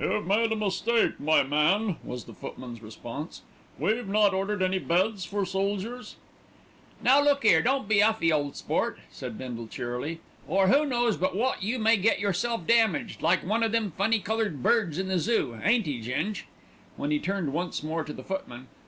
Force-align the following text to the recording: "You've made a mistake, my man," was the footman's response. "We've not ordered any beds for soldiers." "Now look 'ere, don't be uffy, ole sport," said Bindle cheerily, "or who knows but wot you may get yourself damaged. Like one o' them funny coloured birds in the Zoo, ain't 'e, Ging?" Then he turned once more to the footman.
"You've 0.00 0.26
made 0.26 0.50
a 0.50 0.56
mistake, 0.56 1.20
my 1.20 1.44
man," 1.44 1.98
was 2.02 2.24
the 2.24 2.32
footman's 2.34 2.82
response. 2.82 3.42
"We've 3.78 4.08
not 4.08 4.34
ordered 4.34 4.60
any 4.60 4.80
beds 4.80 5.24
for 5.24 5.46
soldiers." 5.46 6.16
"Now 7.00 7.22
look 7.22 7.44
'ere, 7.44 7.62
don't 7.62 7.86
be 7.86 8.02
uffy, 8.02 8.32
ole 8.32 8.52
sport," 8.52 8.98
said 9.12 9.38
Bindle 9.38 9.68
cheerily, 9.68 10.18
"or 10.48 10.66
who 10.66 10.86
knows 10.86 11.16
but 11.16 11.36
wot 11.36 11.62
you 11.62 11.78
may 11.78 11.96
get 11.96 12.18
yourself 12.18 12.66
damaged. 12.66 13.22
Like 13.22 13.46
one 13.46 13.62
o' 13.62 13.68
them 13.68 13.92
funny 13.96 14.18
coloured 14.18 14.60
birds 14.60 14.98
in 14.98 15.06
the 15.06 15.20
Zoo, 15.20 15.56
ain't 15.62 15.86
'e, 15.86 16.00
Ging?" 16.02 16.38
Then 16.98 17.10
he 17.12 17.20
turned 17.20 17.52
once 17.52 17.84
more 17.84 18.02
to 18.02 18.12
the 18.12 18.24
footman. 18.24 18.66